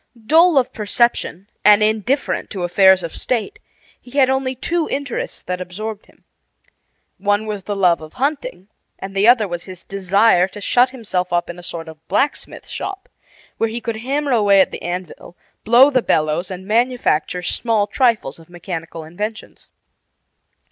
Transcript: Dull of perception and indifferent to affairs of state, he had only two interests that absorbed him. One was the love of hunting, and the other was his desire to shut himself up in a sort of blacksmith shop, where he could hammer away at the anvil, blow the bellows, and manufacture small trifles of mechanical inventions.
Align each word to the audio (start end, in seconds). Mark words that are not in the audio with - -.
Dull 0.25 0.57
of 0.57 0.73
perception 0.73 1.47
and 1.63 1.83
indifferent 1.83 2.49
to 2.49 2.63
affairs 2.63 3.03
of 3.03 3.15
state, 3.15 3.59
he 4.01 4.17
had 4.17 4.31
only 4.31 4.55
two 4.55 4.89
interests 4.89 5.43
that 5.43 5.61
absorbed 5.61 6.07
him. 6.07 6.23
One 7.19 7.45
was 7.45 7.61
the 7.65 7.75
love 7.75 8.01
of 8.01 8.13
hunting, 8.13 8.67
and 8.97 9.15
the 9.15 9.27
other 9.27 9.47
was 9.47 9.65
his 9.65 9.83
desire 9.83 10.47
to 10.47 10.59
shut 10.59 10.89
himself 10.89 11.31
up 11.31 11.51
in 11.51 11.59
a 11.59 11.61
sort 11.61 11.87
of 11.87 12.07
blacksmith 12.07 12.67
shop, 12.67 13.09
where 13.59 13.69
he 13.69 13.79
could 13.79 13.97
hammer 13.97 14.31
away 14.31 14.59
at 14.59 14.71
the 14.71 14.81
anvil, 14.81 15.37
blow 15.63 15.91
the 15.91 16.01
bellows, 16.01 16.49
and 16.49 16.65
manufacture 16.65 17.43
small 17.43 17.85
trifles 17.85 18.39
of 18.39 18.49
mechanical 18.49 19.03
inventions. 19.03 19.69